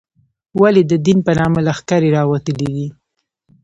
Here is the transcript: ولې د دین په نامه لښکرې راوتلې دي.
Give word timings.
ولې 0.61 0.81
د 0.91 0.93
دین 1.05 1.17
په 1.27 1.31
نامه 1.39 1.59
لښکرې 1.67 2.09
راوتلې 2.17 2.67
دي. 2.75 2.87